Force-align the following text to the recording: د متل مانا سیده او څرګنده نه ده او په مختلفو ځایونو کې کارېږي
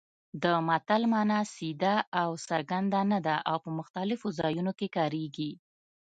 د 0.43 0.45
متل 0.67 1.01
مانا 1.11 1.39
سیده 1.55 1.95
او 2.21 2.29
څرګنده 2.47 3.01
نه 3.11 3.19
ده 3.25 3.35
او 3.49 3.57
په 3.63 3.69
مختلفو 3.79 4.27
ځایونو 4.39 4.71
کې 4.79 4.87
کارېږي 4.97 5.51